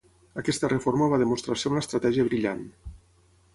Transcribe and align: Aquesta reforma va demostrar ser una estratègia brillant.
Aquesta 0.41 0.69
reforma 0.71 1.09
va 1.11 1.19
demostrar 1.25 1.57
ser 1.65 1.73
una 1.73 1.85
estratègia 1.87 2.27
brillant. 2.31 2.67